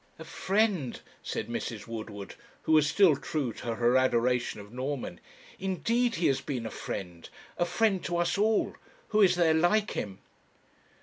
[0.17, 1.85] 'A friend!' said Mrs.
[1.85, 5.19] Woodward, who was still true to her adoration of Norman.
[5.59, 8.73] 'Indeed he has been a friend a friend to us all.
[9.09, 10.17] Who is there like him?'